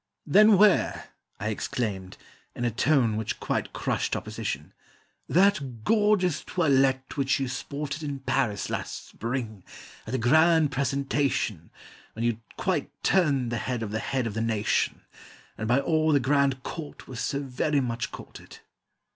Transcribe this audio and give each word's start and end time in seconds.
"Then 0.25 0.57
wear," 0.57 1.09
I 1.39 1.49
exclaimed, 1.49 2.17
in 2.55 2.65
a 2.65 2.71
tone 2.71 3.17
which 3.17 3.39
quite 3.39 3.71
crushed 3.71 4.15
Opposition, 4.15 4.73
"that 5.29 5.83
gorgeous 5.83 6.43
toilette 6.43 7.17
which 7.17 7.39
you 7.39 7.47
sported 7.47 8.01
In 8.01 8.17
Paris 8.21 8.71
last 8.71 9.09
spring, 9.09 9.63
at 10.07 10.11
the 10.11 10.17
grand 10.17 10.71
presentation, 10.71 11.69
When 12.13 12.25
you 12.25 12.39
quite 12.57 12.89
turned 13.03 13.51
the 13.51 13.57
head 13.57 13.83
of 13.83 13.91
the 13.91 13.99
head 13.99 14.25
of 14.25 14.33
the 14.33 14.41
nation; 14.41 15.01
And 15.55 15.67
by 15.67 15.79
all 15.79 16.11
the 16.11 16.19
grand 16.19 16.63
court 16.63 17.07
were 17.07 17.15
so 17.15 17.39
very 17.39 17.79
much 17.79 18.11
courted." 18.11 18.57